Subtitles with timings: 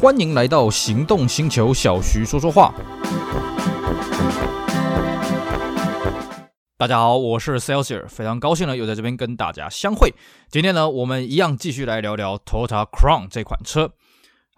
[0.00, 2.72] 欢迎来到行动星球，小徐说说话。
[6.76, 10.14] 大家好，我是 Celsius，非常高兴呢，又在这边跟大家相会。
[10.48, 13.90] 今天呢，我们一样继续来聊聊 Toyota Crown 这款车。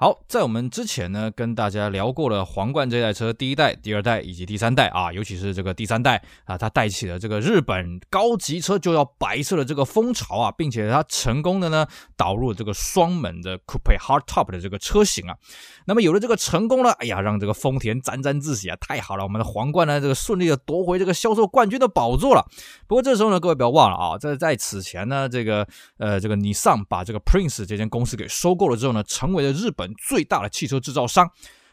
[0.03, 11.87] 好，在我们之前呢，跟大家聊过了皇冠这台车第一代、第二代以及第三代啊，尤其是这个第三代啊，它带起了这个日本高级车就要白色的这个风潮啊，并且它成功的呢
[12.17, 15.37] 导入这个双门的 Coupe Hardtop 的这个车型啊。
[15.85, 22.47] 那么有了这个成功了，哎呀，让这个丰田沾沾自喜啊，太好了，我们的皇冠呢这个顺利的夺回这个销售冠军的宝座了。
[22.87, 29.90] 不过这时候呢，各位不要忘了啊，在在此前呢，这个呃这个尼桑把这个 Prince 这间公司给收购了之后呢，成为了日本。
[29.95, 31.31] 最大的汽车制造商，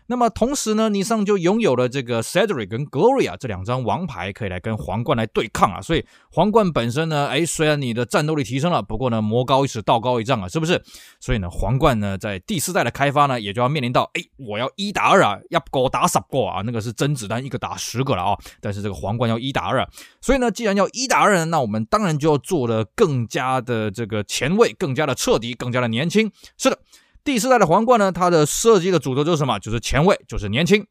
[0.10, 5.82] 那么同时呢，尼桑就拥有了这个 Cedric 跟 Gloria 这两张王牌，可以来跟皇冠来对抗啊。
[5.82, 10.82] 所以皇冠本身呢，哎，虽然你的战斗力提升了，不过呢，魔高一尺，道高一丈啊，是不是？
[11.20, 18.38] 所以呢，皇冠呢，在第四代的开发呢，也就要面临到，哎，我要一打二啊，要够打十个啊，那个是甄子丹一个打十个了啊。
[18.62, 19.86] 但是这个皇冠要一打二，
[20.22, 26.32] 所以呢，既然要一打二，那我们当然就要做得更加的这个前卫，更加的彻底，更加的年轻。
[26.58, 26.80] 是的。
[27.28, 29.60] 第四代的皇冠呢，它的设计的主轴就是什么？
[29.60, 30.88] 就是前卫，就是年轻。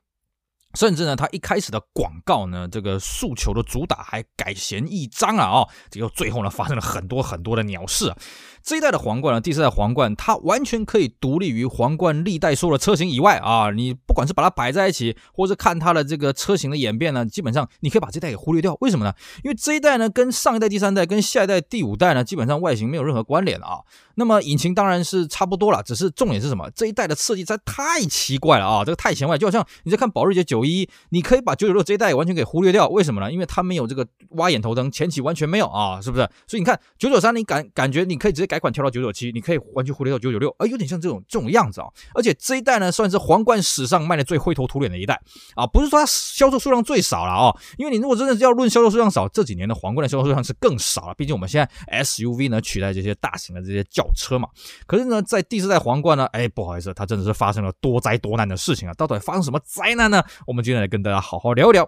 [0.74, 5.48] 甚至呢，它一开始的广告呢，这个诉求的主打还改弦易张啊！
[5.48, 8.18] 哦，结果最后呢，发生了很多很多的鸟事啊。
[8.66, 13.70] 这一代的皇冠呢，第四代皇冠，它完全可以独立于皇冠历代所有的车型以外啊！
[13.70, 18.76] 你不管是把它摆在一起，或是看它的这个车型的演变呢，基本上你可以把这一代给忽略掉。
[18.80, 19.14] 为什么呢？
[19.44, 23.78] 因为这一代呢，跟上一代、第三代、跟下一代、第五代呢，基本上外形没有任何关联啊。
[24.16, 26.68] 那么引擎当然是差不多了，只是重点是什么？
[26.74, 28.84] 这一代的设计实在太奇怪了啊！
[28.84, 32.88] 这个太前卫，就好像你在看保时捷九一，你可以把九九六这一代完全给忽略掉。
[32.88, 33.30] 为什么呢？
[33.30, 36.28] 因为它没有这个挖眼头灯，前期完全没有啊，是不是？
[36.48, 38.55] 所以你看九九三，你感感觉你可以直接改。
[38.56, 41.88] 改款跳到九九七，你可以完全忽略到九九六，哎，有点像这种这种样子啊。
[42.14, 45.20] 而且这一代呢，算是皇冠史上卖的最灰头土脸的一代
[45.54, 45.66] 啊。
[45.66, 51.14] 不是说它销售数量最少了啊，因为你如果真的是要论销售数量少，这几年的皇冠的销售数量是更少了。
[51.14, 54.48] 毕竟我们现在 SUV 呢取代这些大型的这些轿车嘛。
[54.86, 58.94] 可是呢，在第四代皇冠呢，哎，不好意思，它真的是发生了多灾多难的事情啊。
[58.94, 60.22] 到底发生什么灾难呢？
[60.46, 61.86] 我们今天来跟大家好好聊一聊。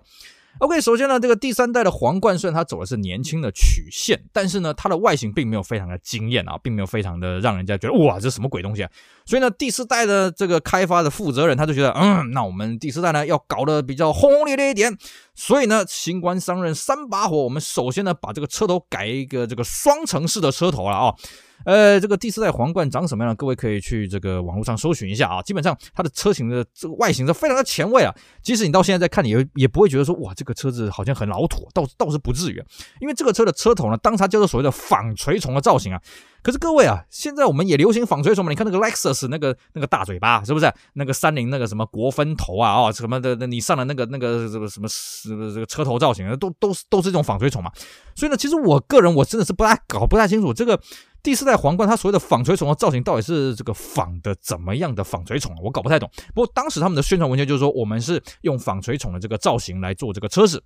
[0.60, 8.90] OK，首先呢，这个第三代的皇冠虽然它走的是年轻的曲线，但是呢，它的外形并没有非常的惊艳啊，并没有非常的让人家觉得哇，这什么鬼东西啊？
[9.24, 14.96] 所以呢，第四代的这个开发的负责人他就觉得，嗯，那我们第四代呢要搞得比较轰轰烈烈一点。
[15.38, 21.14] 所以呢，新官上任三把火，我们首先呢把这个车头改一个这个双层式的车头了啊。
[21.64, 23.34] 呃，这个第四代皇冠长什么样？
[23.36, 25.40] 各位可以去这个网络上搜寻一下啊。
[25.42, 28.12] 基本上它的车型的这个外形是非常的前卫啊。
[28.42, 32.60] 即使你到现在在看，你也也不会觉得说哇，这个车子好像很老土，倒倒是不至于。
[33.00, 36.00] 因为这个车的车头呢，当它叫做所谓的纺锤虫的造型啊。
[36.42, 38.50] 可是各位啊，现在我们也流行纺锤虫嘛？
[38.50, 40.72] 你看那个 Lexus 那个那个大嘴巴，是不是？
[40.94, 44.80] 那个三菱那个什么国分头啊，哦什么的，你上了那个那个什么什
[45.34, 47.70] 么这个车头造型，都都是都是这种纺锤虫嘛。
[48.14, 50.80] 所以呢，其实我个人我真的是不太搞不太清楚这个。
[51.20, 55.58] 第四代皇冠，它所谓的纺锤虫的造型到底是这个仿的怎么样的纺锤虫啊？
[55.64, 56.08] 我搞不太懂。
[56.32, 60.62] 不过当时他们的宣传文件就是说，我们是用纺锤虫的这个造型来做这个车子。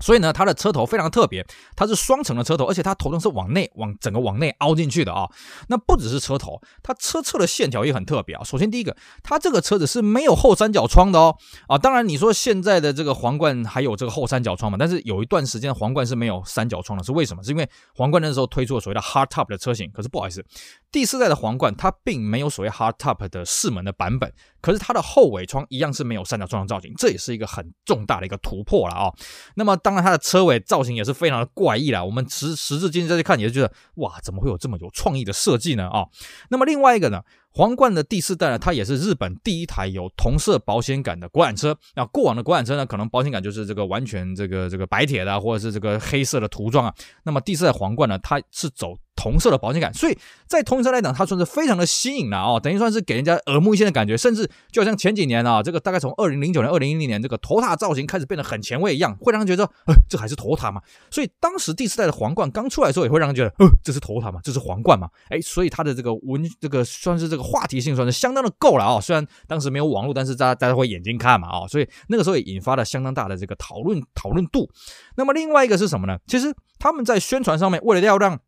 [0.00, 5.28] 所以呢，它的车头非常特别，它是双层的车头，而且它头灯是往内往整个往内凹进去的啊。
[5.68, 8.44] 那不只是车头，它车侧的线条也很特别啊。
[8.44, 11.36] 首先第一个，它这个车子是没有后三角窗的哦
[11.66, 11.76] 啊。
[11.78, 17.42] 当然你说现在的这个皇冠还有这个后三角窗嘛，但是有一段时间皇冠是没有三角窗的，是为什么？
[17.42, 19.90] 是因为皇冠那时候推出了所谓的 hardtop 的车型。
[19.92, 20.44] 可是不好意思，
[20.92, 29.10] 第四代的皇冠它并没有所谓 hardtop 的四门的版本，可是它的后尾窗一样是没有三角窗的造型，这也是一个很重大的一个突破了啊。
[29.54, 29.78] 那么。
[29.80, 32.04] 当然，它的车尾造型也是非常的怪异啦。
[32.04, 35.88] 我们时时至今日再去看，也是觉得哇，怎么会有这么有创意的设计呢？
[35.88, 36.08] 啊、哦，
[36.50, 37.22] 那么另外一个呢，
[37.52, 41.78] 皇冠的第四代呢，它也是日本第一台有同色保险杆的国产车。
[41.94, 46.94] 那过往的国产车呢，可能保险杆就是这个完全这个这个白铁的，或者是这个黑色的涂装啊。
[47.22, 48.98] 那么第四代皇冠呢，它是走。
[49.28, 50.16] 红色的保险杆，所以
[50.46, 60.80] 在同车来讲，它算是非常的新颖了哦，等于算是给人家耳目一新的感觉，甚至就好像前几年啊，这个大概从二零零九年、二零一零年这个头塔造型开始变得很前卫一样，会让人觉得，呃，这还是 Toyota 吗？
[61.10, 64.40] 所以当时第四代的皇冠刚出来的时候，也会让人觉得，呃，这是 Toyota 吗？
[64.42, 65.10] 这是皇冠吗？
[65.28, 69.00] 哎，所以它的这个文，这个算是这个话题性算是相当的够了啊。
[69.00, 74.68] 虽然当时没有网络，但是大家大家会眼睛看嘛啊，所以那个时候也引发了相当大的这个讨论讨论度。
[75.16, 76.16] 那么另外一个是什么呢？
[76.26, 78.38] 其实他们在宣传上面，为了要让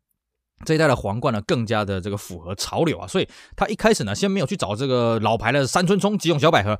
[0.65, 6.77] 这一代的皇冠呢，更加的这个符合潮流啊，所以他一开始呢，先没有去找这个老牌的三春冲、吉永小百合，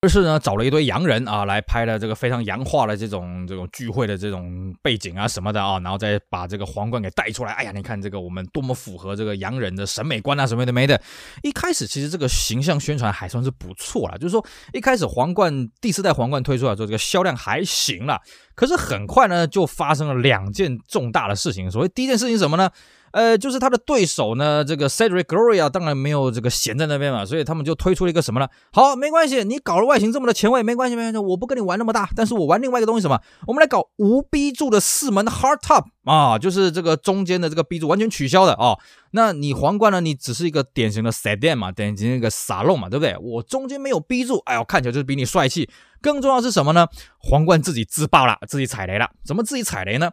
[0.00, 7.52] 而是呢，找了一堆洋人啊来拍了这个非常洋化的这种这种聚会的这种背景啊什么的啊，然后再把这个皇冠给带出来。
[7.52, 11.00] 哎呀，你看这个我们多么符合这个洋人的审美观啊，什么的没的。
[11.42, 18.20] 一开始其实这个形象宣传还算是不错啦，就是说一开始皇冠第四代皇冠推出来之后，这个销量还行啦。
[18.54, 21.68] 可是很快呢，就发生了两件重大的事情。
[21.68, 22.70] 所谓第一件事情什么呢？
[23.12, 28.48] 呃，就是他的对手呢，这个 Cedric Gloria 当然没有这个闲在那边嘛，所以他们就推出了一个什么呢？
[28.72, 33.20] 好，没关系，你搞了外形这么的前卫，没关系，没关系，我不跟你玩那么大，但是我玩另外一个东西什么？
[33.46, 38.76] 我们来搞无 B 柱的四门 Hardtop 啊，就是这个中间的这个 B 柱完全取消的啊。
[39.12, 40.00] 那你皇冠呢？
[40.00, 43.16] 你只是一个典型的 Sedan 嘛，典型一个沙龙嘛，对不对？
[43.20, 45.68] 我中间没有 B 柱，哎呦，看起来就是比你帅气。
[46.00, 46.86] 更重要是什么呢？
[47.18, 49.10] 皇冠自己自爆了，自己踩雷了。
[49.24, 50.10] 怎么自己踩雷呢？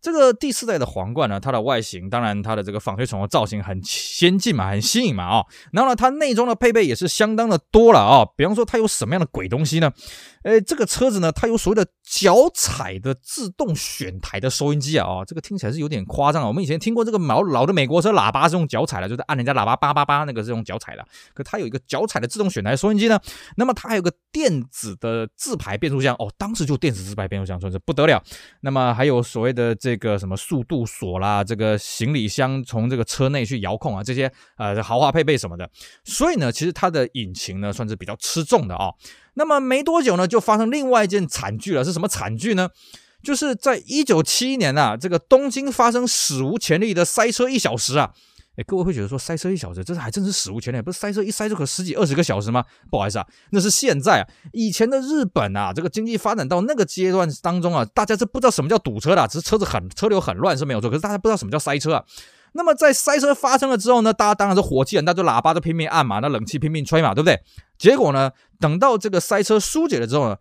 [0.00, 9.92] 这个第四代的皇冠呢，它的外形当然它的这个纺锤虫的造型很先进嘛，很新颖嘛啊、然后呢，它内装的配备也是相当的多了啊、比方说它有什么样的鬼东西呢？
[10.42, 16.48] 呃，这个车子呢，它有所谓的脚踩的自动选台的收音机啊，哦，这个听起来是有点夸张啊。
[16.48, 21.06] 我们以前听过这个老老的美国车喇叭是用脚踩的，就是按人家喇叭叭叭叭，那个是用脚踩的。
[21.34, 23.18] 可它有一个脚踩的自动选台收音机呢，
[23.56, 28.22] 那么它还有个电子的自排变速箱哦，当时就电子自排变速箱算是不得了。
[28.60, 35.68] 那么还有所谓的这个什么速度锁啦，这个行李箱从这个车内去遥控啊，这些呃豪华配备什么的。
[36.04, 38.90] 所以呢，其实它的引擎呢算是比较吃重的啊、
[39.38, 41.84] 那么没多久呢，就发生另外一件惨剧了。
[41.84, 42.68] 是什么惨剧呢？
[43.22, 48.12] 就是在一九七一年啊，这个东京发生史无前例的塞车一小时啊！
[48.56, 52.64] 哎，各位会觉得说塞车一小时，这是还真是史无前例，不是塞车一塞就可十几二十个小时吗？
[52.90, 54.24] 不好意思啊，那是现在啊。
[54.52, 62.04] 以前的日本啊，这个经济发展到那个阶段当中啊，大家是不知道什么叫堵车的，只是车子很车流很乱是没有错，可是大家不知道什么叫塞车啊。
[62.52, 67.40] 那么在塞车发生了之后呢，大家当然是火气很大，就喇叭都拼命按嘛，那冷气拼命吹嘛，对不对？
[67.78, 70.36] 结果呢，等到这个塞车疏解了之后呢，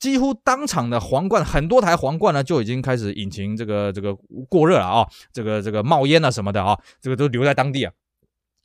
[0.00, 4.14] 几乎当场的皇冠很多台皇冠呢就已经开始引擎这个这个
[4.48, 7.92] 过热了啊，这个这个冒烟了什么的啊，这个都留在当地啊。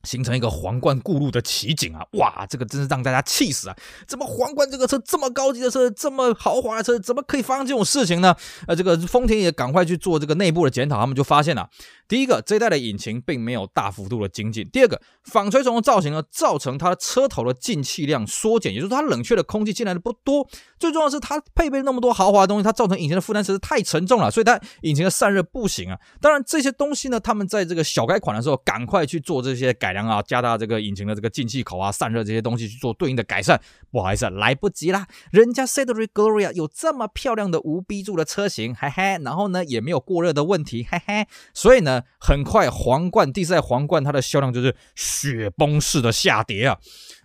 [0.08, 2.00] 形成一个皇冠顾路的奇景啊！
[2.14, 3.76] 哇，这个真是让大家气死啊！
[4.08, 8.34] 怎么皇冠这个车这么高级的车，这么豪华的车，怎么可以发生这种事情呢？
[8.68, 11.70] 呃，这个丰田也赶快去做这个内部的检讨，他们就发现了：
[12.08, 20.48] 第一个，这一代的引擎并没有大幅度的精进；第二个，纺锤虫的造型呢，造成它车头的进气量缩减，也就是它冷却的空气进来的不多。
[20.80, 26.00] 最重要的是，它配备那么多豪华的东西，它造成引擎的负担实在太沉重了，所以它引擎的散热不行啊。
[26.20, 30.08] 当然，这些东西呢，他们在这个小改款的时候，赶快去做这些改良。
[30.08, 33.60] 啊，加大这个引擎的这个进气口啊、散热这些东西去做对应的改善。
[33.92, 46.78] 不好意思，来不及啦，人家 Cedric Gloria 有这么漂亮的无 B 柱的车型，嘿嘿，然后呢也没有过热的问题，嘿嘿，所以呢，很快皇冠第四代皇冠它的销量就是雪崩式的下跌啊。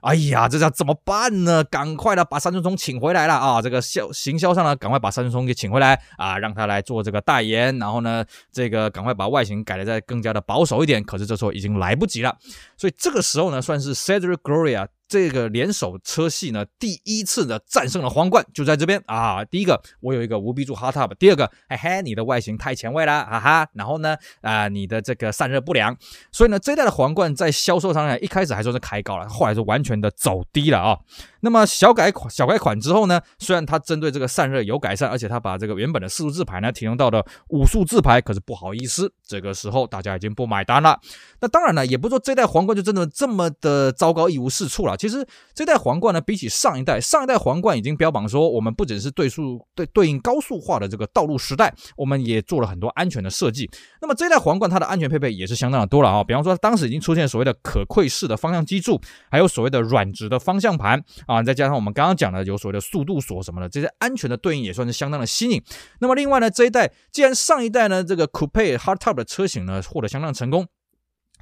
[0.02, 1.62] 哎呀，这叫怎么办呢？
[1.62, 3.62] 赶快的把三春松请回来了啊！
[3.62, 7.78] 这个销行销上呢，赶快把三春松给请回来啊，让他来做这个代言。
[7.78, 11.02] 然后呢，这个赶快把外形改的再更加的保守一点。
[11.04, 12.36] 可是这时候已经来不及了，
[12.76, 14.88] 所以这个时候呢，算是 Cedric Gloria。
[15.12, 19.44] 这个联手车系呢，第一次的战胜了皇冠，就在这边啊！
[19.44, 23.68] 第一个，我有一个无 B 柱 Hardtop；第二个，嘿嘿，你的外形太前卫了，哈哈。
[23.74, 25.94] 然后呢，啊，你的这个散热不良，
[26.32, 30.98] 所以呢，这一代的皇冠在销售上呢，一开始还说是开高了，后来是完全的走低了啊。
[31.40, 40.98] 那么小改款小改款之后呢，虽然它针对这个散热有改善，而且它把这个原本的四数字排呢提升到了五数字排，可是不好意思，这个时候大家已经不买单了。
[41.40, 44.96] 那当然了，也不是说这代皇冠就真的这么的糟糕一无是处了。
[45.02, 53.68] 其实这代皇冠呢，比起上一代，上一代皇冠已经标榜说，我们不只是对速对对应高速化的这个道路时代，我们也做了很多安全的设计。
[54.00, 65.60] 那么这代皇冠它的安全配备也是相当的多了啊，比方说当时已经出现所谓的可窥式的方向机柱，还有所谓的软质的方向盘啊，再加上我们刚刚讲的有所谓的速度锁什么的，这些安全的对应也算是相当的新颖。
[65.98, 70.68] 那么另外呢，这一代既然上一代呢这个 Coupe Hardtop 的车型呢获得相当成功。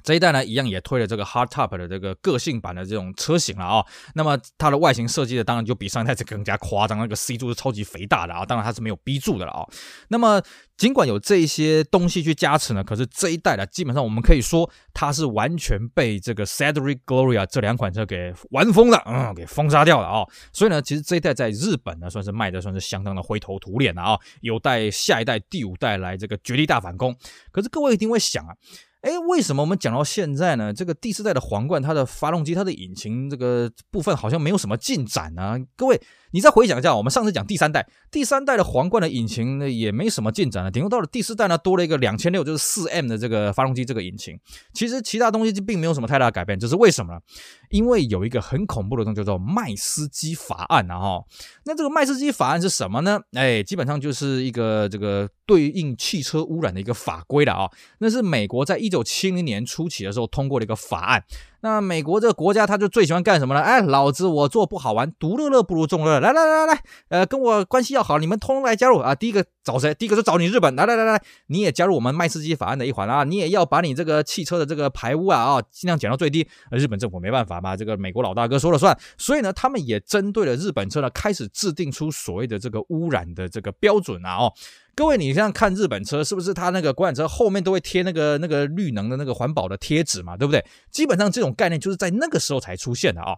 [0.03, 8.45] 这一代呢，一样也推了这个 Hardtop 的这个个性版的这种车型了啊、那么它的外形设计的当然就比上一代是更加夸张，那个 C 柱是超级肥大的啊。
[8.45, 9.67] 当然它是没有 B 柱的了啊、
[10.09, 10.41] 那么
[10.77, 27.15] 尽管有这一些东西去加持呢，可是这一代呢，基本上我们可以说它是完全被这个 Cedric Gloria 这两款车给玩疯了，嗯，给封杀掉了啊、所以呢，其实这一代在日本呢，算是卖的算是相当的灰头土脸了啊、有待下一代第五代来这个绝地大反攻。
[27.51, 28.55] 可是各位一定会想啊。
[29.01, 30.71] 哎，为什么我们讲到现在呢？
[30.71, 35.57] 这个第四代的皇冠，它的发动机、它的引擎这个部分好像没有什么进展呢？
[35.75, 35.99] 各位，
[36.33, 44.39] 你再回想一下，我们上次讲第三代，第三代的皇冠的引擎呢也没什么进展了，顶多到了第四代呢多了一个两千六，就是四 M 的这个发动机这个引擎。
[44.71, 47.19] 其实其他东西就并没有什么太大改变，这是为什么呢？
[47.71, 51.25] 因为有一个很恐怖的东西叫做麦斯基法案啊哈。
[51.65, 53.19] 那这个麦斯基法案是什么呢？
[53.33, 57.71] 哎，基本上就是一个这个对应汽车污染的一个法规了啊。
[57.99, 61.23] 那是美国在一九七零年初期的时候通过的一个法案。
[61.61, 63.61] 那美国这个国家，他就最喜欢干什么呢？
[63.61, 66.19] 哎，老子我做不好玩，独乐乐不如众乐。
[66.19, 69.13] 来来来来，呃，跟我关系要好，你们通通来加入啊！
[69.13, 69.93] 第一个找谁？
[69.93, 70.75] 第一个就找你日本。
[70.75, 73.23] 来来来来，你也加入我们麦斯基法案的一环啊！
[73.23, 76.47] 你也要把你这个汽车的这个排污啊啊，尽量减到最低。
[76.71, 78.97] 日本政府没办法嘛，这个美国老大哥说了算。
[79.17, 84.53] 所以呢，他们也针对了日本车呢，开始制定出所谓的这个污染的这个标准啊哦。
[84.93, 90.35] 各位，你这样看日本车，是不是它那个国产车后面都会贴那个那个绿能的那个环保的贴纸嘛？
[90.35, 90.63] 对不对？
[90.91, 93.35] 基本上这种概念就是在那个时候才出现的啊。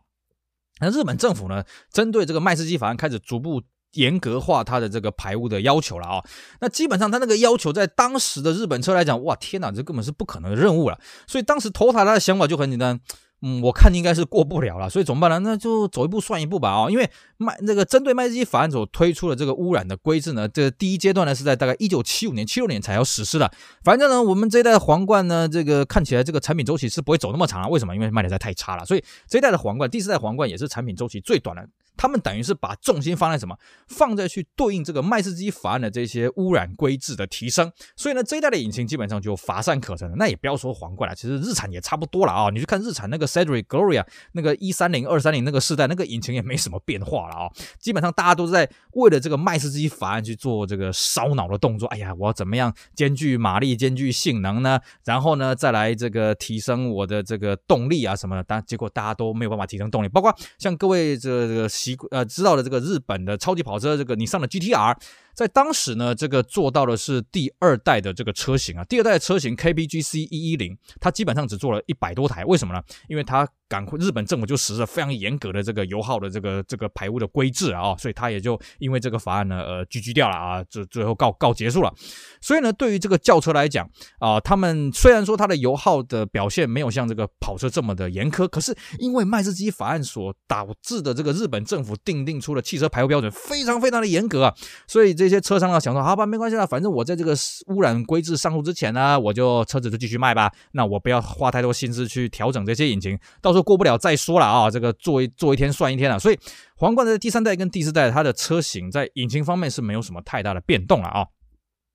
[0.79, 3.61] 那日本政府呢，针对这个麦斯基法案开始逐步
[3.93, 6.23] 严格化它的这个排污的要求了啊。
[6.59, 10.99] 那基本上它那个要求在当时的日本车来讲，哇，天哪，这根本是不可能的任务了。
[11.27, 12.99] 所以当时 Toyota 他的想法就很简单。
[13.45, 15.37] 嗯，我看应该是过不了了，所以怎么办呢？
[15.41, 16.89] 那就走一步算一步吧啊！
[16.89, 23.51] 因为麦那个针对麦基法案所推出的这个污染的规制呢，这第一阶段呢是在大概一九七五年、七六年才要实施的。
[23.83, 27.67] 反正呢，我们这一代皇冠呢，这个看起来这个产品周期是不会走那么长了。
[27.67, 27.93] 为什么？
[27.93, 28.85] 因为卖的实在太差了。
[28.85, 31.67] 所以这一代的皇冠，第四代皇冠也是产品周期最短的。
[31.95, 33.55] 他们等于是把重心放在什么？
[33.87, 37.71] 放在去对应这个麦斯基法案的这些污染规制的提升。
[37.95, 40.15] 所以呢，这一代的引擎基本上就乏善可陈了。
[40.17, 42.49] 那也不要说皇冠了，其实日产也差不多了啊。
[42.49, 47.49] 你去看日产那个 Cedric Gloria 那个一三零二三零那个世代，那个引擎也没什么变化了啊。
[47.79, 51.87] 基本上大家都是在为了这个麦斯基法案去做这个烧脑的动作。
[51.89, 54.79] 哎呀，我要怎么样兼具马力、兼具性能呢？
[55.05, 58.43] 然后呢，再来这个提升我的这个动力啊什么的。
[58.47, 61.69] 但结果大家都没有办法提升动力，包括像各位这、这个。
[62.11, 64.95] 呃，知道了这个日本的超级跑车，这个你上了 GTR，
[65.33, 72.81] 在当时呢，这个做到的是第二代的这个车型啊，第二代的车型 KBGC 一一零，它基本上只做了一百多台，为什么呢？
[73.07, 73.47] 因为它。
[73.69, 81.91] 赶，日本政府就实施了非常严格的这个油耗的这个这个排污的规制啊，所以他也就因为这个法案呢，呃，GG 掉了啊，这最后告告结束了。
[82.39, 94.53] 所以呢，对于这个轿车来讲啊，他们虽然说它的油耗的表现没有像这个跑车这么的严苛，可是因为麦斯基法案所导致的这个日本政府定定出了汽车排污标准非常非常的严格啊，
[94.87, 97.35] 所以这这些车商呢想说，好吧，没关系了，反正我在这个
[97.67, 103.63] 污染规制上路之前呢，我就车子就继续卖吧，那我不要花太多心思去调整这些引擎，到时候。
[103.63, 106.37] 过不了再说了啊，这个做一做一天算一天了，所以
[106.75, 111.25] 皇冠的第三代跟第四代，它的车型在引擎方面是没有什么太大的变动了啊。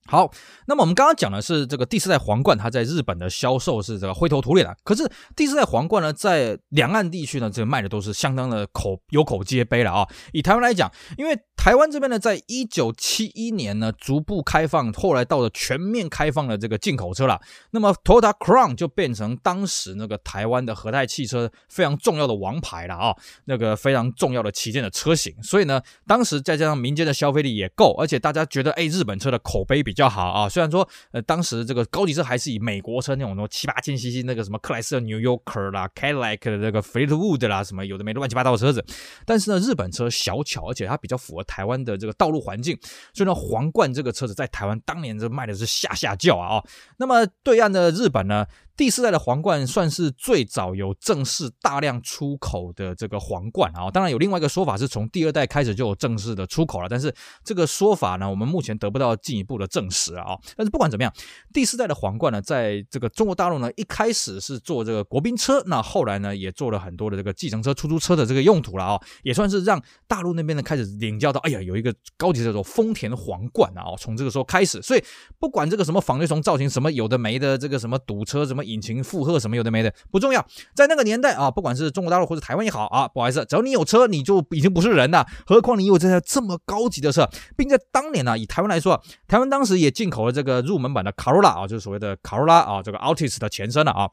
[0.09, 0.31] 好，
[0.65, 4.75] 那么我们刚刚讲的是这个第四代皇冠，它在日本的销售是这个灰头土脸的。
[4.83, 10.07] 可是第四代皇冠呢，在两岸地区呢，这个卖的都是相当的口有口皆碑了啊。
[10.33, 17.39] 以台湾来讲，因为台湾这边呢，在一九七一年呢，逐步开放，后来到了全面开放的这个进口车了。
[17.69, 25.35] 那么 Toyota Crown 就变成当时那个台湾的和泰汽车非常重要的王牌了啊，那个非常重要的旗舰的车型。
[25.43, 29.99] 所以呢，当时再加上民间的消费力也够，而且大家觉得，哎，日本车的口碑比较。
[29.99, 38.81] 比较好啊，虽然说呃，当时这个高级车还是以美国车那种什么七八千 CC 那个什么克莱斯勒 New Yorker 啦，Cadillac 的这个 Fleetwood 啦，什么有的没的乱七八糟的车子，
[39.25, 42.79] 但是呢，日本车小巧，而且它比较符合台湾的这个道路环境，
[43.13, 46.63] 所以呢，皇冠这个车子在台湾当年这卖的是下下叫啊啊，
[46.95, 48.45] 那么对岸的日本呢？
[48.79, 60.27] 第四代的皇冠算是最早有正式大量出口的这个皇冠啊，当然有另外一个说法是从第二代开始就有正式的出口了，但是这个说法呢，我们目前得不到进一步的证实啊。
[60.55, 61.13] 但是不管怎么样，
[61.51, 75.03] 第四代的皇冠呢，在这个中国大陆呢，一开始是做这个国宾车，那后来呢，也做了很多的这个计程车、出租车的这个用途了啊，也算是让大陆那边呢开始领教到，哎呀，有一个高级叫做丰田皇冠啊，从这个时候开始，所以
[75.37, 78.63] 不管这个什么纺锤虫造型，什么有的没的，这个什么堵车什么。
[78.71, 85.25] 引擎负荷什么有的没的不重要，在那个年代啊，不管是中国大陆或者台湾也好啊，不好意思，只要你有车，你就已经不是人了。
[85.45, 94.09] 何况你有这台这么高级的车，并在当年呢、以台湾来说，台湾当时也进口了这个入门版的卡罗拉啊，就是所谓的卡罗拉啊，这个 Altis 的前身了啊。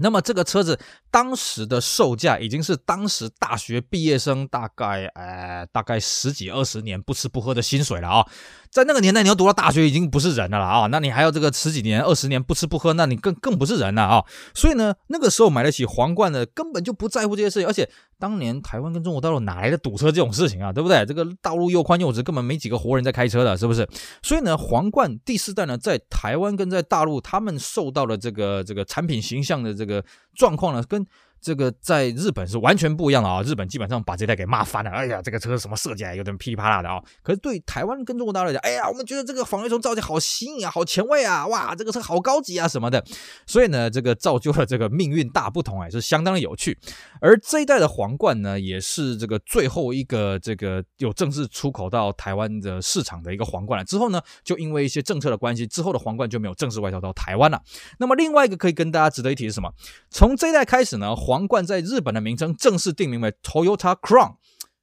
[0.00, 0.78] 那么这个车子
[1.10, 8.26] 当时的售价已经是当时大学毕业生大概呃大概十几二十年不吃不喝的薪水了啊。
[8.70, 10.86] 在那个年代，你要读到大学已经不是人了啊！
[10.88, 14.22] 那你还要这个十几年、二十年不吃不喝，那你更更不是人了啊！
[14.54, 17.66] 所以呢，那个时候买得起皇冠的，根本就不在乎这些事情。
[17.66, 17.88] 而且
[18.18, 20.70] 当年台湾跟中国大陆哪来的堵车这种事情啊？
[20.70, 21.02] 对不对？
[21.06, 23.88] 这个道路又宽又直，根本没几个活人在开车的，是不是？
[24.22, 30.04] 所以呢，皇冠第四代呢，在台湾跟在大陆，他们受到了这个这个产品形象的这个个
[30.34, 31.04] 状况呢，跟
[31.40, 33.42] 这个在日本是完全不一样的啊！
[33.42, 34.90] 日本基本上把这台给骂翻了。
[34.90, 37.00] 哎呀，这个车什么设计啊，有点噼里啪啦的啊！
[37.22, 43.04] 可是对台湾跟中国大陆来讲，哎呀，我们觉得这个仿月松造价好新颖啊，好前卫啊，哇，这个车好高级啊什么的。
[43.46, 46.76] 所以呢，这个造就了这个命运大不同，啊，也是相当的有趣。
[47.20, 53.84] 而这一代的皇冠呢，也是这个最后一个这个有正式出口到台湾的市场的一个皇冠了。
[53.84, 57.60] 之后呢，就因为一些政策的关系，之后的皇冠就没有正式外销到台湾了。
[57.98, 59.72] 那么另外一个可以跟大家值得一提是什么？
[60.10, 64.36] 从这一代开始呢，皇冠在日本的名称正式定名为 Toyota Crown。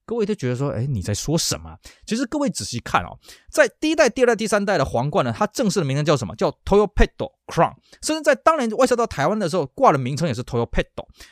[0.06, 1.76] 各位都觉得说，哎，你在说什么？
[2.06, 3.18] 其实各位仔细看哦，
[3.50, 6.36] 在第一代、第二代、第三代的皇冠呢，它正式的名称叫什么？
[6.36, 7.10] 叫 Toyopet
[7.48, 7.74] Crown。
[8.04, 10.86] 甚至在当年外销到台湾的时候，挂的名称也是 Toyopet。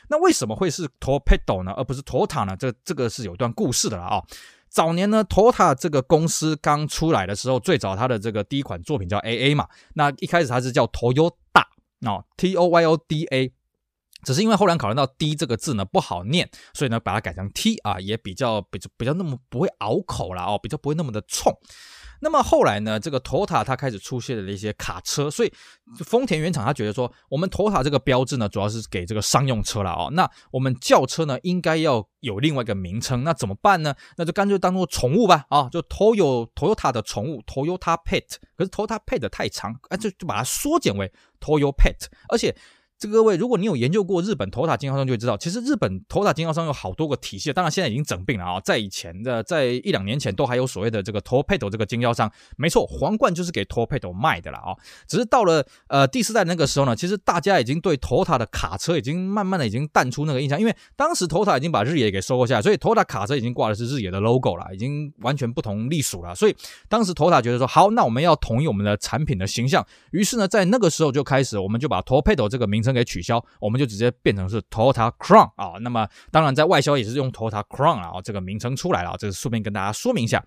[0.10, 2.58] 那为什么会是 Toyopet 呢，而不是 Toyota 呢？
[2.58, 4.26] 这这个是有一段故事的了啊、哦。
[4.68, 9.68] 早年呢，Toyota 这个公司刚出来的时候，最早它的这个第一款作品叫 AA 嘛。
[9.94, 11.36] 那一开始它是叫 Toyota，
[12.08, 13.54] 哦，T O Y O D A。
[14.24, 21.54] 只是因为后来考虑到 D 这个字呢不好念，所以呢把它改成 T 啊，也比较比较比较那么不会拗口了哦，比较不会那么的冲。
[22.22, 25.52] 那么后来呢，这个 Toyota 它开始出现了一些卡车，所以
[26.06, 33.94] 丰田原厂他觉得说，我们 Toyota 这个标志呢主要是给这个商用车了哦，那我们轿车呢应该要有另外一个名称，那怎么办呢？
[34.16, 41.12] 那就干脆当做宠物吧啊，就 Toyo Toyota 的宠物 Toyota Pet，可是 Toyota Pet 太长，啊就就把它缩减为
[41.42, 42.56] Toyota Pet，而且。
[43.00, 47.52] 这个各位，如果你有研究过日本 Toyota 经销商，就会知道，其实日本 Toyota 经销商有好多个体系。
[47.52, 48.62] 当然，现在已经整并了啊。
[48.62, 52.32] 在以前的，在一两年前，都还有所谓的这个 Toyopet 这个经销商。
[52.56, 54.72] 没错，皇冠就是给 Toyopet 卖的了啊。
[55.06, 66.34] 只是到了呃第四代那个时候呢，其实大家已经对 Toyota 的卡车已经慢慢的已经淡出那个印象，因为当时 Toyota 已经把日野给收购下来，所以 Toyota 卡车已经挂的是日野的 logo 了，已经完全不同隶属了。
[66.34, 66.56] 所以
[66.88, 69.86] 当时 Toyota 觉得说，好，那我们要统一我们的产品的形象。
[70.12, 73.44] 于是呢，在那个时候就开始，我们就把 Toyopet 这个名称给取消。
[73.62, 80.44] 我们就直接变成是 Toyota Crown 啊，那么当然在外销也是用 Toyota Crown 啊，这个名称出来了，这是顺便跟大家说明一下。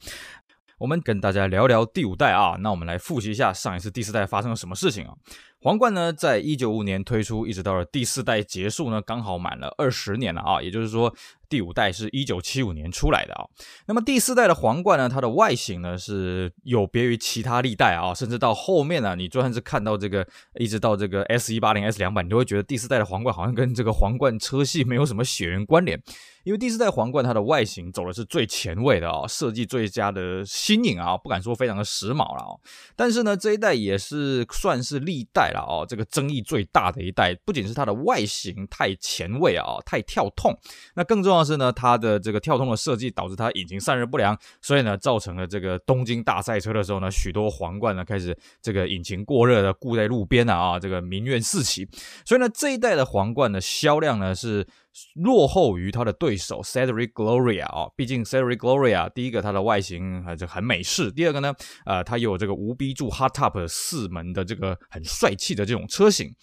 [0.78, 5.14] 我们跟大家聊聊第五代啊，那我们来复习一下上一次第四代发生了什么事情啊？
[5.62, 11.12] 皇冠呢，在一九五年推出，一直到了第四代结束呢，刚好满了二十年了啊，也就是说。
[11.48, 13.44] 第五代是一九七五年出来的啊，
[13.86, 20.26] 那么第四代的皇冠呢，它的外形呢是有别于其他历代啊，甚至到后面呢，你就算是看到这个，
[20.58, 26.00] 一直到这个 S 一八零 S 两百，你都会觉得第四代的皇冠好像跟这个皇冠车系没有什么血缘关联，
[26.44, 32.52] 因为第四代皇冠它的外形走的是最前卫的啊，设计最佳的新颖啊，不敢说非常的时髦了啊，
[32.97, 40.52] 但是呢，这一代也是算是历代了哦，这个争议最大的一代，不仅是它的外形太前卫啊，太跳痛，
[40.94, 41.35] 那更重要。
[41.36, 51.88] 但是呢，它的这个跳动的设计导致它引擎散热不良，所以呢，造成了这个东京大赛车的时候呢，许多皇冠呢开始这个引擎过热的，固在路边了啊，这个民怨四起。
[52.25, 54.66] 所以呢，这一代的皇冠的销量呢是。
[55.15, 61.54] 落后于它的对手 Cedric Gloria 啊，毕竟 Cedric Gloria 第一个它的外形还是很美式，第二个呢，
[61.85, 66.35] 呃，它有这个无 B 柱 Hot Top 四门的这个很帅气的这种车型。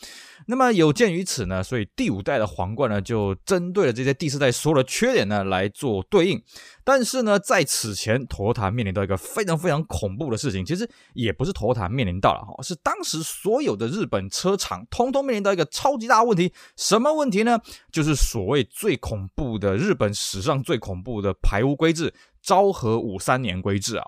[0.47, 6.41] 那么有鉴于此呢，所以第五代的皇冠呢就针对了这些第四代所有的缺点呢来做对应。
[6.83, 16.53] 但是呢，在此前头坛面临到一个非常非常恐怖的事情，其实也不是头坛面临到了哈，是当时所有的日本车厂通通面临到一个超级大问题。
[16.75, 17.59] 什么问题呢？
[17.91, 24.05] 就是所谓最恐怖的日本史上最恐怖的排污规制——昭和五三年规制啊。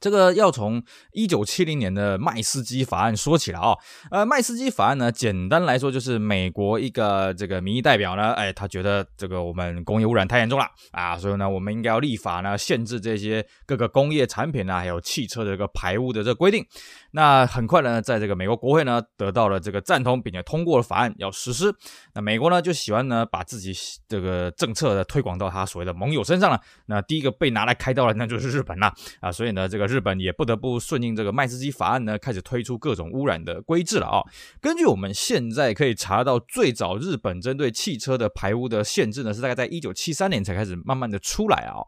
[0.00, 0.82] 这个要从
[1.12, 3.76] 一九七零年的麦斯基法案说起了啊，
[4.10, 16.64] 呃，麦斯基法案呢，简单来说就是美国一个这个民意代表呢，哎，他觉得这个我们工业污染太严重了啊，所以呢，我们应该要立法呢，限制这些各个工业产品啊，还有汽车的这个排污的这个规定。
[17.12, 21.74] 那很快呢，在这个美国国会呢，得到了这个赞同，并且通过了法案要实施。
[22.14, 23.74] 那美国呢，就喜欢呢，把自己
[24.08, 26.58] 这个政策的推广到他所谓的盟友身上了。
[26.86, 29.90] 那第一个被拿来开刀的，那就是日本了啊，所以呢，这个。
[29.90, 34.22] 日本也不得不顺应这个麦斯基法案呢，开始推出各种污染的规制了啊。
[34.60, 41.82] 根据我们现在可以查到，最早日本针对汽车的排污的限制呢，是大概在一九七三年才开始慢慢的出来啊。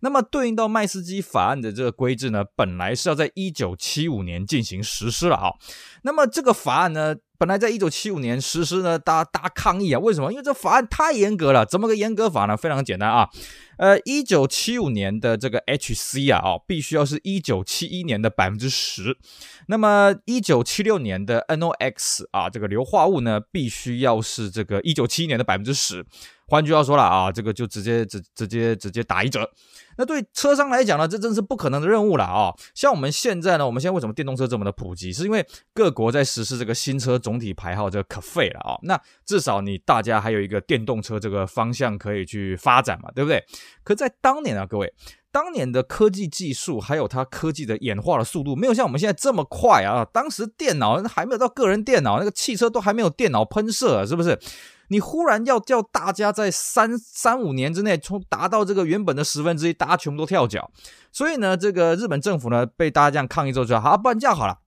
[0.00, 5.52] 那么对应到麦斯基法案的这个规制呢，本来是要在一九七五年进行实施了啊。
[6.02, 10.32] 那么这个法案呢，本来在一九七五年实施呢，大家大抗议啊，为什么？
[10.32, 11.64] 因为这法案太严格了。
[11.64, 12.56] 怎么个严格法呢？
[12.56, 13.28] 非常简单啊。
[13.78, 19.16] 呃，一九七五年的这个 HC 啊，哦，必须要是一九七一年的百分之十。
[19.68, 26.04] 那么一九七六年的 NOx 啊，这个硫化物呢，必须要是这个一九七一年的百分之十。
[26.48, 29.50] 换句话说了啊，这个就直接直直接直接打一折。
[29.98, 32.54] 那对车商来讲呢，这真是不可能的任务了啊！
[32.74, 35.12] 像我们现在呢，我们现在为什么电动车这么的普及？
[35.12, 38.78] 是因为各国在实施这个新车总体排号这个可废了啊。
[38.82, 43.42] 那至少你大家还有一个电动车这个方向可以去发展嘛，对不对？
[43.84, 44.92] 可在当年啊，各位，
[45.30, 50.04] 当年的科技技术还有它科技的演化的速度，没有像我们现在这么快啊。
[50.12, 54.38] 当时电脑还没有到个人电脑，那个汽车都还没有电脑喷射，是不是？
[54.88, 60.70] 你忽然要叫大家在三三五年之内从达到这个原本的十分之一，大家全部都跳脚，
[61.10, 64.58] 所以呢，这个日本政府呢被大家这样抗议之后，就说好，不然这样好了，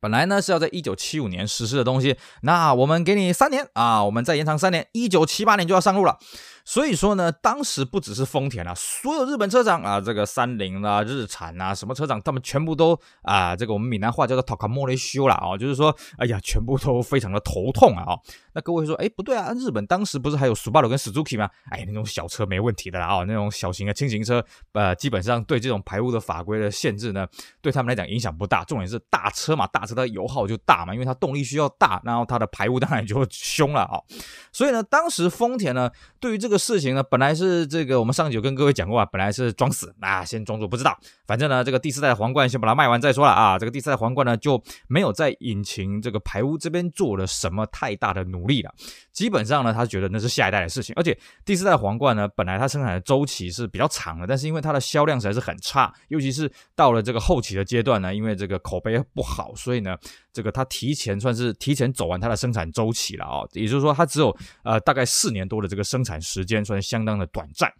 [0.00, 6.18] 本来呢是要在一九七五年实施的东西，那我们给你三年啊，我们再延长三年，一九七八年就要上路了。
[6.64, 18.16] 所以说呢，当时不只是丰田啊，所有日本车厂啊，这个三菱啊、日产啊，什么车厂，他们全部都啊，这个我们闽南话叫做头壳摸咧烧了啊，就是说，哎呀，全部都非常的头痛啊。
[18.54, 21.50] 那各位说，哎，不对啊，日本当时不是还有 Subaru 跟 Suzuki 吗？
[21.70, 27.26] 哎，那种小车没问题的啦啊，那种小型的轻型车，呃，基本上对这种排污的法规的限制呢，
[27.60, 28.64] 对他们来讲影响不大。
[28.64, 34.00] 重点是大车嘛，大车它油耗就大嘛，因为它动力需要大，然后它的排污当然就凶了啊。
[34.50, 36.53] 所以呢，当时丰田呢，对于这个。
[36.54, 40.96] 这个事情呢，本来是这个，我们上集有跟各位讲过啊，本来是装死啊，先装作不知道。
[41.26, 43.58] 反正呢，这个第四代皇冠先把它卖完再说了啊。
[43.58, 48.72] 这个第四代皇冠呢，就没有在引擎这个排污这边做了什么太大的努力了。
[49.10, 50.94] 基本上呢，他觉得那是下一代的事情。
[50.94, 59.96] 而且第四代皇冠呢，本来它生产的周期是比较长的，但是因为它的销量实在是很差，尤其是到了这个后期的阶段呢，因为这个口碑不好，所以呢，
[60.34, 63.40] 这个它提前算是提前走完它的生产周期了啊。
[63.52, 66.44] 也就是说，它只有呃大概四年多的这个生产时间。
[66.44, 67.72] 时间算相当的短暂。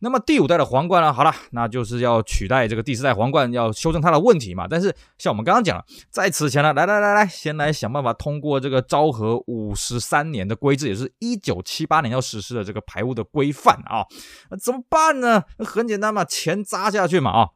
[0.00, 1.12] 那么第五代的皇冠呢？
[1.12, 4.66] 好了，那就是要取代这个第四代皇冠，要修正它的问题嘛。
[4.70, 14.06] 但是像我们刚刚讲了，在此前呢，来来来来，先来想办法通过这个昭和五十三年的规制，也是一九七八年要实施的这个排污的规范啊。
[14.50, 15.42] 那怎么办呢？
[15.58, 17.48] 很简单嘛，钱砸下去嘛啊。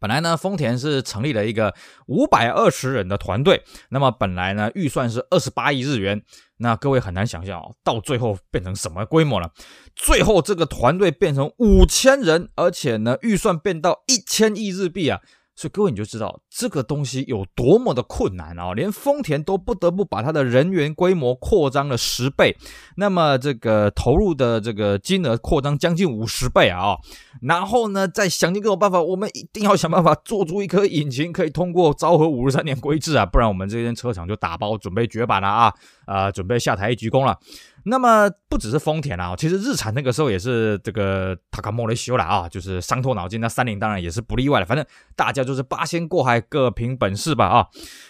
[0.00, 1.74] 本来呢，丰田是成立了一个
[2.06, 6.22] 五百二十人的团队，那么本来呢，预算是二十八亿日元，
[6.56, 9.52] 那各位很难想象哦，到最后变成什么规模了？
[9.94, 15.20] 最后这个团队变成五千人，而且呢，预算变到一千亿日币啊！
[15.60, 18.72] 所以各位你就知道这个东西有多么的困难啊！
[18.72, 22.56] 连丰田都不得不把它的人员规模扩张了十倍，
[22.96, 26.96] 那么这个投入的这个金额扩张将近五十倍啊！
[27.42, 35.74] 然后呢，再想尽各种办法，我们一定要想办法做出一颗引擎可以通过昭和五十三年规制啊，不然我们这间车厂就打包准备绝版了啊！
[36.06, 37.38] 啊、准备下台鞠躬了。
[37.84, 43.40] 那么不只是丰田啊，其实日产那个时候也是这个塔卡莫雷修了啊，就是伤透脑筋。
[43.40, 44.84] 那三菱当然也是不例外了，反正
[45.16, 47.66] 大家就是八仙过海，各凭本事吧啊。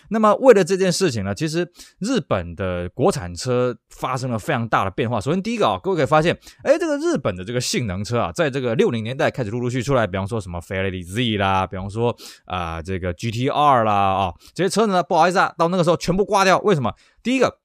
[0.09, 5.21] 那么为了这件事情呢，其实日本的国产车发生了非常大的变化。
[5.21, 16.59] 首先第一个啊，各位可以发现，哎，这个日本的这个性能车啊，在这个六零年代开始陆陆续续出来，比方说什么 Fairlady Z 啦，比方说啊、这个 GTR 啦啊，这些车子呢，不好意思啊，到那个时候全部挂掉。
[16.59, 16.95] 为什么？
[17.23, 17.59] 第一个，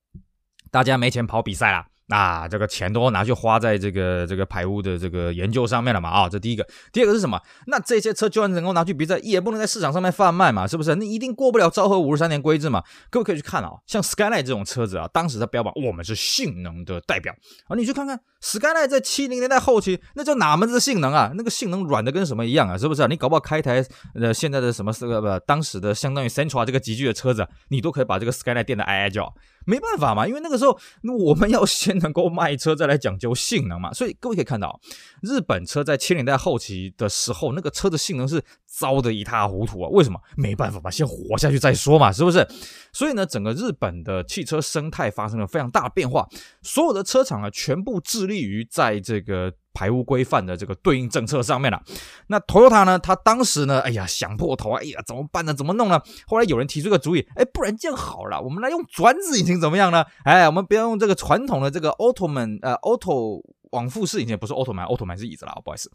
[0.70, 1.88] 大家没钱跑比赛啦。
[2.08, 6.10] 那、这个钱都拿去花在这个这个排污的这个研究上面了嘛？
[6.10, 6.66] 啊，这第一个。
[6.94, 7.42] 第二个是什么？
[7.66, 10.68] 那这些车就算能够拿去比赛，也不能在市场上面贩卖嘛？
[10.68, 10.94] 是不是？
[10.96, 12.84] 那一定过不了昭和五十三年规制嘛？
[13.10, 17.34] 各位可以去看啊，像 Skyline 这种车子啊，当时它标榜我们是性能的代表
[17.68, 21.32] 啊，你去看看 Skyline 在七零年代后期，那叫哪门子性能啊？
[21.36, 22.78] 那个性能软的跟什么一样啊？
[22.78, 23.08] 是不是？
[23.08, 29.34] 你搞不好开一台呃现在的什么这个不当时的相当于 Central 这个级距的车子，你都可以把这个 Skyline 电得哀哀叫。
[29.66, 30.78] 没办法嘛，因为那个时候
[31.18, 33.92] 我们要先能够卖车，再来讲究性能嘛。
[33.94, 34.80] 所以各位可以看到，
[35.22, 39.90] 日本车在七零年代后期的时候，那个车的性能是糟的一塌糊涂啊。
[39.90, 40.20] 为什么？
[40.38, 42.48] 没办法嘛，先活下去再说嘛，是不是？
[42.94, 46.28] 所以呢，整个日本的汽车生态发生了非常大的变化，
[46.62, 49.54] 所有的车厂啊，全部致力于在这个。
[49.76, 51.80] 排污规范的这个对应政策上面了，
[52.28, 52.98] 那 Toyota 呢？
[52.98, 55.54] 他当时呢，哎呀，想破头啊，哎呀，怎么办呢？
[55.54, 56.02] 怎么弄呢？
[56.26, 60.06] 后来有人提出个主意，哎，不然这样好了，我们来用转子引擎怎么样呢？
[60.24, 65.92] 哎，我们不要用这个传统的这个 Automan 呃 Auto 往复式引擎，不是 Automan，Automan 是椅子了，不好意思，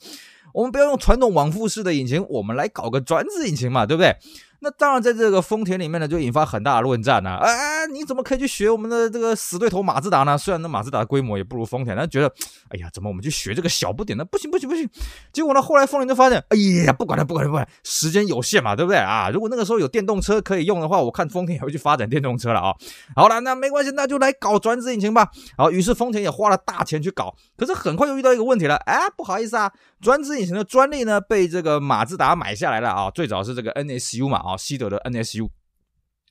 [0.52, 4.14] 我们不要用传统往复式的引擎，我们来搞个转子引擎嘛，对不对？
[4.62, 7.36] 那当然，在这个丰田里面呢，就引发很大的论战啊！
[7.36, 10.36] 哎，你怎么可以去学我们的这个死对头马自达呢？
[10.36, 12.30] 虽然那马自达的规模也不如丰田，但觉得，
[12.68, 14.24] 哎呀，怎么我们去学这个小不点呢？
[14.24, 14.86] 不行不行不行！
[15.32, 19.30] 结果呢，后来丰田就发现，哎呀，不管了不管了不管了，时间有限嘛，对不对啊？
[19.30, 22.74] 如果那个时候有电动车可以用的话，我看丰田也会去发展电动车了啊！
[23.16, 25.30] 好了，那没关系，那就来搞转子引擎吧。
[25.56, 33.10] 好，于是丰田也花了大钱去搞，可是很快又遇到一个问题了，哎，不好意思啊，专制引擎的专利呢被这个马自达买下来了啊！
[33.10, 35.48] 最早是这个 NSU 嘛啊，西德的 NSU。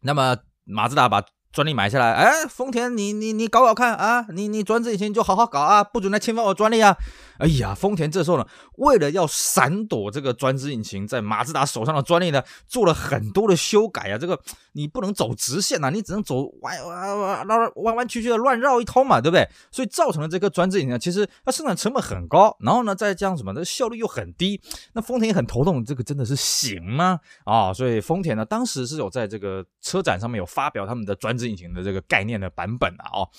[0.01, 6.95] 那么马自达把专利买下来，哎，丰田你你你搞搞看啊，你你专制引擎就好好搞啊，不准来侵犯我专利啊！
[7.39, 8.45] 哎呀，丰田这时候呢，
[8.78, 14.17] 为了要闪躲这个转子引擎在马自达手上的专利呢，做了很多的修改啊。
[14.17, 14.39] 这个
[14.73, 19.47] 你不能走直线啊，你只能走弯弯弯弯弯曲曲的乱绕一通嘛，对不对？
[19.71, 24.62] 所以造成了这个转子引擎呢，其实它生产成本很高，然后呢，再这样什么这效率又很低。
[24.93, 27.19] 那丰田也很头痛，这个真的是行吗？
[27.45, 33.30] 啊、所以丰田呢，当时是有在这个车展上面有发表他们的转子引擎的这个概念的版本啊，哦。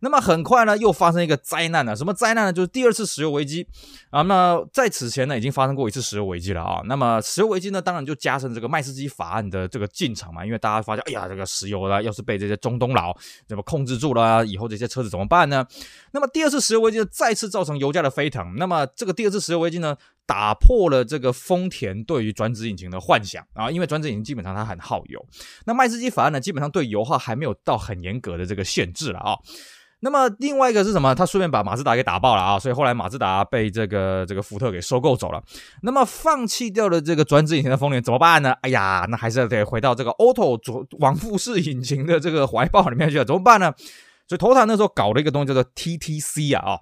[0.00, 1.96] 那么很快呢，又发生一个灾难了。
[1.96, 2.52] 什么灾难呢？
[2.52, 3.66] 就是第二次石油危机
[4.10, 4.22] 啊。
[4.22, 6.82] 那在此前呢，已经发生过一次石油危机了啊。
[6.84, 10.44] 那么石油危机呢，当然就加深这个麦斯基法案的这个进程嘛。
[10.44, 13.16] 因为大家发现，哎呀，这个石油呢，要是被这些中东佬
[13.48, 15.66] 怎么控制住了，以后这些车子怎么办呢？
[16.12, 18.54] 那么第二次石油危机，再次造成油价的飞腾。
[18.56, 23.70] 那么这个第二次石油危机呢，打破了这个丰田对于转子引擎的幻想啊。
[23.70, 25.24] 因为转子引擎基本上它很耗油，
[25.64, 29.38] 那麦斯基法案呢，基本上对油耗还没有到很严格的这个限制了啊。
[30.00, 31.14] 那么另外一个是什么？
[31.14, 32.58] 他顺便把马自达给打爆了啊！
[32.58, 35.42] 所以后来马自达被这个这个福特给收购走了。
[35.82, 38.52] 那么放弃掉了这个转子引擎的丰田怎么办呢？
[38.60, 43.24] 哎呀，那还是得回到这个 auto 左往复式引擎的这个怀抱里面去了。
[43.24, 43.72] 怎么办呢？
[44.28, 46.78] 所以 Toyota 那时候搞了一个东西叫做 TTC 啊啊。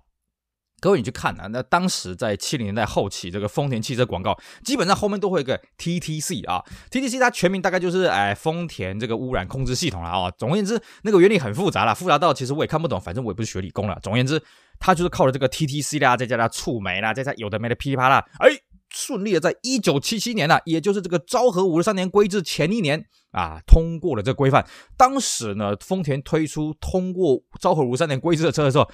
[0.85, 10.31] 各位，你去看啊，那当时在七零年代后期，这个丰田汽车广告基本上后面都会有个 TTC 啊，TTC 它全名大概就是哎丰田这个污染控制系统了啊。
[10.37, 13.99] 总而言之，那个原理很复杂了，复杂到其实我也看不懂，反正我也不是学理工了。
[14.03, 14.43] 总而言之，
[14.79, 18.51] 它就是靠着这个 TTC 啦，再加上触媒啦，再加有的没的噼里啪啦，哎，
[18.91, 24.63] 顺利的在一九七七年呢，也就是这个昭和五十三年规制前一年啊，通过了这个规范。
[24.99, 28.87] 当时呢，丰田推出通过昭和五十三年规制的车的时候。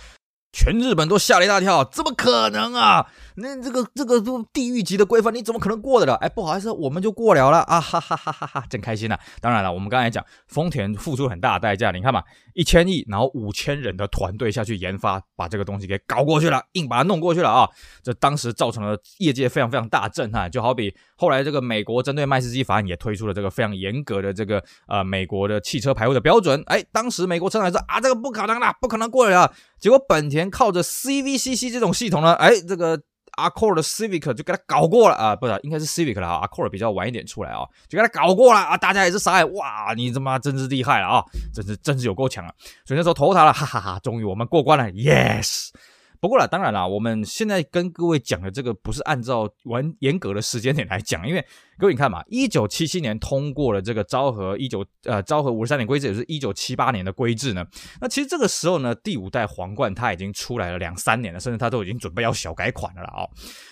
[0.53, 3.07] 全日本都吓了一大跳，怎么可能啊？
[3.37, 6.15] 那这个这个都地狱级的规范，你怎么可能过得了？
[6.17, 7.81] 哎，不好意思，我们就过了了啊！
[7.81, 12.23] 哈哈哈哈哈，真开心呐、当然了，我们刚才讲丰田付出很大的代价，你看嘛，
[12.55, 17.69] 一千亿，然后五千人的团队下去研发，把这个东西给搞过去了，硬把它弄过去了啊！
[18.03, 26.63] 这当时造成了业界非常非常大震撼，就好比后来这个美国针对麦斯基法案也推出了这个非常严格的这个呃美国的汽车排污的标准。
[26.65, 29.53] 哎，当时美国车厂说啊，这个不可能啦，不可能过了。
[29.79, 32.99] 结果本田靠着 CVCC 这种系统呢，哎，这个
[33.37, 42.53] Accord 的 Civic 就给他搞过了啊，不是，应该是 Civic 了啊，Accord 比较晚一点出来啊，就给他搞过了啊，大家也是傻眼，哇，你他妈真是厉害了啊，真是真是有够强啊，
[42.87, 45.69] 所以那时候投他了，哈哈哈，终于我们过关了，Yes。
[46.21, 51.45] 不过啦，当然啦，我们现在跟各位讲的这个不是按照完严格的时间点来讲，因为
[51.81, 57.65] 各位你看嘛，一九七七年通过了这个昭和一九呃昭和五十三年规制，也是一九七八年的规制呢。
[58.03, 63.25] 那其实这个时候呢，第五代皇冠它已经出来了两三年了，甚至它都已经准备要小改款了啊、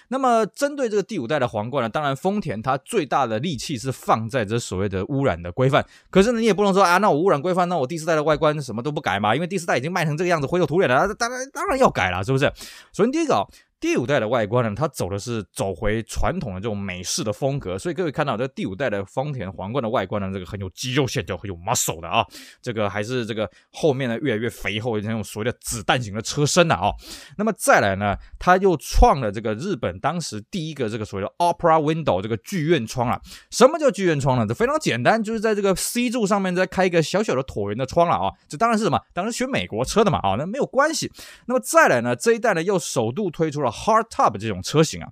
[0.08, 5.84] 那么针对这个第五代的皇冠呢，当然丰田它最大的力气是放在这所谓的污染的规范。
[6.08, 9.34] 可是呢，你也不能说啊，那我污染规范，那我第四代的外观什么都不改嘛？
[9.34, 12.46] 因为第四代已经卖成这个样子，灰头土脸了，当然当然要改了，是不是？
[12.94, 13.46] 首先第一个。
[13.80, 22.26] 第五代的外观呢，它走的是走回传统的这种美式的风格，所以各位看到这第五代的丰田皇冠的外观呢，这个很有肌肉线条，很有 muscle 的啊，
[22.60, 26.90] 这个还是这个后面呢越来越肥厚，那种所谓的子弹型的车身的啊。
[27.36, 33.20] 那么再来呢，它又创了这个日本当时第一个这个所谓的 opera window 这个剧院窗啊。
[33.52, 34.44] 什么叫剧院窗呢？
[34.44, 38.32] 这非常简单，就是在这个 C 柱上面再开一个小小的椭圆的窗了啊。
[38.48, 38.98] 这当然是什么？
[39.14, 41.08] 当然学美国车的嘛啊，那没有关系。
[41.46, 43.67] 那么再来呢，这一代呢又首度推出了。
[43.70, 45.08] Hardtop 这种车型啊。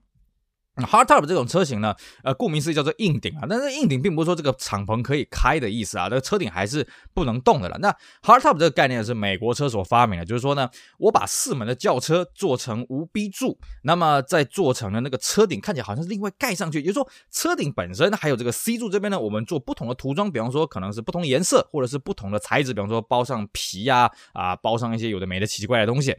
[0.77, 7.79] Hardtop 这种车型呢，呃，顾名思义叫做硬顶啊，但是硬顶并不是说这个敞篷可以开的意思啊，这个车顶还是不能动的了。
[7.79, 7.91] 那
[8.23, 26.15] Hardtop 这个概念是美国车所发明的，就是说呢，我把四门的轿车做成无 B 柱，那么再做成了那个车顶看起来好像是另外盖上去，也就是说车顶本身还有这个 C 柱这边呢，我们做不同的涂装，比方说可能是不同颜色或者是不同的材质，比方说包上皮呀啊，啊，包上一些有的没的奇奇怪的东西。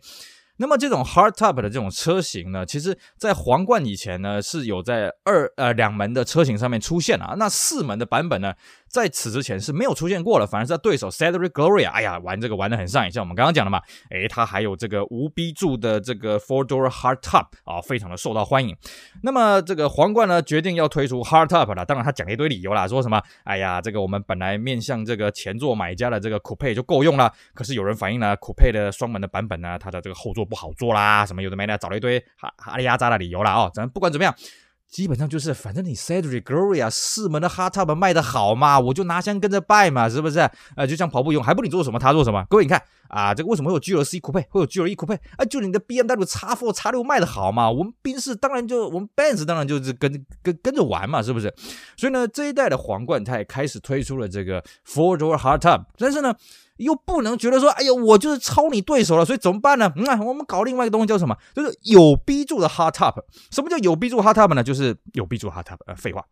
[0.57, 8.53] 那么这种 hardtop 的这种车型呢，其实在皇冠以前呢是有在二呃两门的车型上面出现啊，那四门的版本呢，
[8.87, 18.75] 在此之前是没有出现过的，反而是在对手 Cedric Gloria，哎呀，玩这个玩得很上瘾，像我们刚刚讲的嘛，诶，它还有这个无 B 柱的这个 four door hardtop 啊，非常的受到欢迎。
[19.23, 33.69] 那么这个皇冠呢决定要推出 hardtop 了，当然他讲了一堆理由啦，说什么，哎呀，这个我们本来面向这个前座买家的这个 coupe 就够用了，可是有人反映呢 coupe 的双门的版本呢，它的这个后座不好做啦，什么有的没的，找了一堆哈哈里亚扎的理由了哦。
[33.73, 34.33] 咱不管怎么样，
[34.89, 40.49] 基本上就是反正你 Cedric Gloria 四门的 hardtop 卖得好嘛，我就拿枪跟着拜嘛，是不是？
[40.75, 42.45] 呃，就像跑步用，还不你做什么他做什么？
[42.49, 45.43] 各位你看啊，这个为什么会有 GLC Coupe 会有 GLE Coupe 啊？
[45.45, 51.53] 就你的 BMW X4 X6 卖得好嘛，我们宾士当然就我们 Benz 当然就是跟跟跟着玩嘛，是不是？
[51.97, 56.33] 所以呢，这一代的皇冠它也开始推出了这个 four door hardtop，但是呢。
[56.77, 59.91] 又不能觉得说，哎呀，我就是超你对手了，所以怎么办呢？
[59.95, 61.35] 嗯、啊，我们搞另外一个东西叫什么？
[61.53, 63.15] 就是有 B 柱的 hardtop。
[63.51, 64.63] 什么叫有 B 柱 hardtop 呢？
[64.63, 65.77] 就是有 B 柱 hardtop。
[65.85, 66.23] 呃，废话。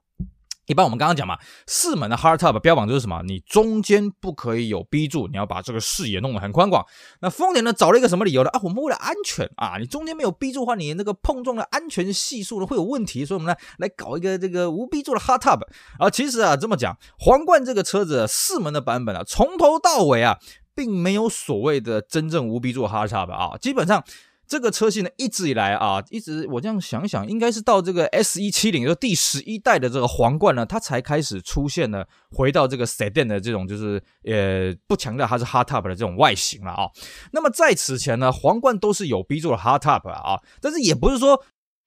[0.67, 3.21] 一般我们刚刚讲嘛，四门的 hardtop 标榜就是什么？
[3.23, 6.83] 你中间不可以有 B 柱，你要把这个视野弄得很宽广。
[7.21, 8.49] 那丰田呢，找了一个什么理由呢？
[8.49, 15.61] 啊，我们为了安全啊，你中间没有 B 柱的话，你那个碰撞的安全系数呢会有问题，所以我们呢来搞一个这个无 B 柱的 hardtop。
[15.99, 20.37] 啊，其实啊这么讲，皇冠这个车子四门的版本啊，从头到尾啊，
[20.73, 24.03] 并没有所谓的真正无 B 柱 hardtop 啊，基本上。
[24.47, 36.89] 这个车系呢，一直以来啊，一直我这样想想，应该是到这个 S 一七零，就第十一代的这个皇冠呢，它才开始出现了回到这个 Sedan 的这种，就是呃不强调它是 hardtop 的这种外形了啊。
[37.31, 41.43] 那么在此前呢，皇冠都是有 B 柱的 hardtop 啊，但是也不是说。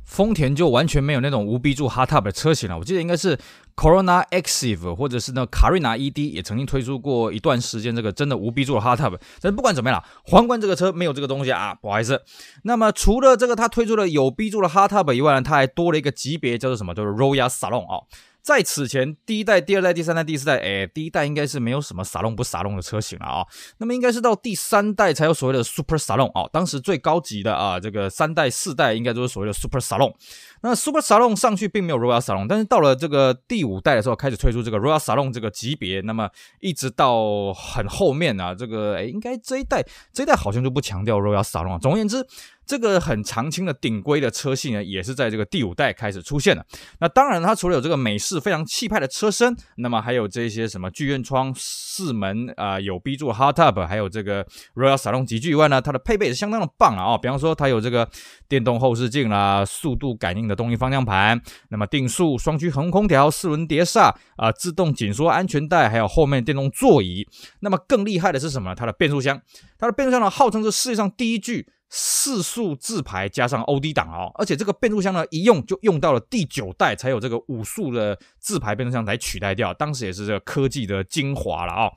[0.08, 3.38] 丰田就完全没有那种无 B 柱 hardtop 的车型了，我记得应该是
[3.76, 12.22] Corona Exif 或者是那卡瑞娜 ED 也曾经推出过一段时间这个真的无 B 柱的 hardtop，但是不管怎么样啦，皇冠这个车没有这个东西啊，不好意思。
[12.62, 16.94] 那么除了这个它推出了有 B 柱的 hardtop 以外呢，它还多了一个级别叫做什么？
[16.94, 18.02] 叫做 Royal Salon 啊。
[18.48, 23.46] 在此前，第一代、第二代、第三代、第四代，哎，第一代应该是没有什么撒隆不撒隆的车型了啊。
[23.76, 26.48] 那么应该是到第三代才有所谓的 Super Salon 啊。
[26.50, 30.14] 当时最高级的啊，这个三代、四代应该都是所谓的 Super Salon。
[30.62, 36.00] 那 Super Salon 上去并没有 Royal Salon，但是到了这个第五代的时候，开始推出这个 Royal Salon 这个级别。
[36.00, 36.30] 那么
[36.60, 41.78] 一直到很后面啊，这个哎，应该这一代这一代好像就不强调 Royal Salon 了。
[41.78, 42.26] 总而言之。
[42.68, 46.64] 这个很常青的顶规的车系呢，也是在这个第五代开始出现的。
[47.00, 57.18] 那当然，它除了有这个美式非常气派的车身，那么还有这些什么剧院窗、四门啊、有 B 柱 hardtop，还有这个 Royal Salon 级距以外呢，它的配备也是相当的棒啊、哦。
[57.20, 58.06] 比方说，它有这个
[58.46, 67.26] 电动后视镜啦、速度感应的动力方向盘，那么定速、双区恒空调、四轮碟刹啊、自动紧缩安全带，还有后面电动座椅。
[67.60, 68.74] 那么更厉害的是什么？
[68.74, 69.40] 它的变速箱，
[69.78, 71.66] 它的变速箱呢，号称是世界上第一具。
[71.90, 81.92] 四速自排加上 OD 档哦，而且这个变速箱呢，一用就用到了第九代才有这个五速的自排变速箱来取代掉，当时也是这个科技的精华了啊、哦。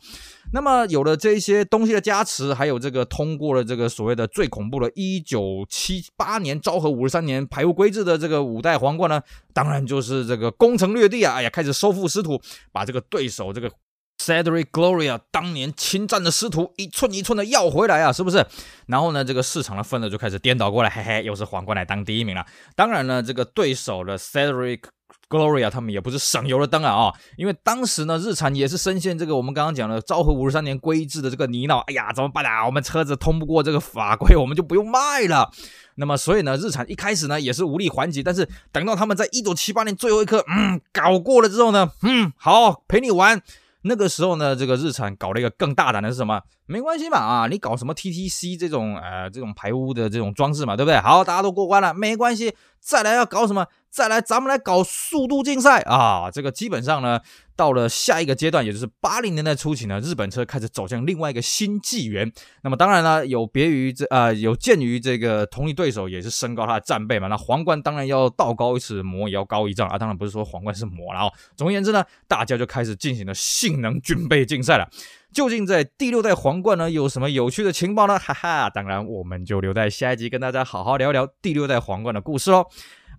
[0.53, 9.21] 那么有了这些东西的加持，还有这个通过了这个所谓的最恐怖的1978年昭和五十三年排污规制的这个五代皇冠呢，
[9.53, 13.69] 当然就是这个攻城略地啊，哎呀，开始收复失土，把这个对手这个。
[14.21, 18.45] Cedric Gloria 当年侵占的师徒一寸一寸的要回来啊，是不是？
[18.85, 22.45] 然后呢，这个市场的份额就开始颠倒过来，嘿嘿，又是皇冠来当第一名了。
[22.75, 24.81] 当然呢，这个对手的 Cedric
[25.27, 31.79] Gloria 他们也不是省油的灯啊啊、因为当时呢，日产也是深陷这个我们刚刚讲的昭和五十三年规制的这个泥淖。
[31.79, 32.65] 哎呀，怎么办啊？
[32.65, 35.49] 我们车子通不过这个法规，我们就不用卖了。
[35.95, 43.41] 那么，所以呢，日产一开始呢也是无力还击，但是等到他们在一九七八年最后一刻，嗯，搞过了之后呢，嗯，好，陪你玩。
[43.83, 46.41] 那个时候呢，这个日产搞了一个更大胆的是什么？
[46.65, 50.99] 没关系嘛，啊，你搞什么 TTC 这种呃这种排污的这种装置嘛，对不对？
[50.99, 52.55] 好，大家都过关了，没关系。
[52.79, 53.67] 再来要搞什么？
[53.89, 56.31] 再来，咱们来搞速度竞赛啊！
[56.31, 57.19] 这个基本上呢，
[57.61, 62.31] 到了下一个阶段，也就是八零年代初期呢，日本车开始走向另外一个新纪元。
[62.63, 69.95] 那么当然呢，有别于这呃，有鉴于这个同一对手也是升高他的战备嘛，那皇冠当然要道高一尺，魔也要高一丈啊！
[69.95, 71.31] 当然不是说皇冠是魔了哦。
[71.55, 74.89] 总而言之呢，大家就开始进行了性能军备竞赛了。
[75.31, 78.17] 究竟在第六代皇冠呢，有什么有趣的情报呢？
[78.17, 82.65] 哈哈，当然我们就留在下一集跟大家好好聊聊第六代皇冠的故事喽。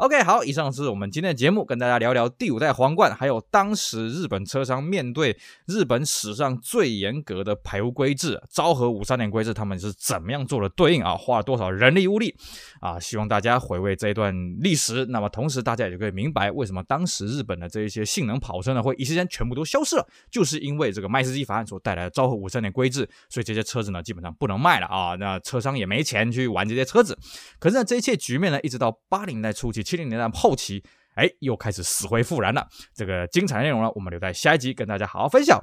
[0.02, 11.14] OK，好，以上是我们今天的节目，跟大家聊聊第五代皇冠，还有当时日本车商面对日本史上最严格的排污规制——昭和五三年规制，他们是怎么样做的对应啊？
[11.14, 12.34] 花了多少人力物力
[12.80, 12.98] 啊？
[12.98, 15.06] 希望大家回味这一段历史。
[15.06, 25.14] 那么同时，大家也可以明白为什么当时日本的这一些性能跑车呢，会一时间全部都消失了，就是因为这个麦斯基法案所带来的昭和五三年规制，所以这些车子呢，基本上不能卖了啊。
[25.14, 27.16] 那车商也没钱去玩这些车子。
[27.60, 29.80] 可是呢，这一切局面呢，一直到八零年代初期。
[29.92, 30.82] 七零年代后期，
[31.16, 32.66] 哎，又开始死灰复燃了。
[32.94, 35.62] 这个精彩内容呢，我们留在下一集跟大家好好分享。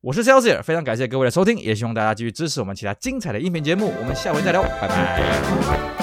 [0.00, 3.94] 我是 Celsius，非常感谢各位的收听，也希望大家继续支持我们其他精彩的音频节目。
[4.00, 6.01] 我们下回再聊，拜拜。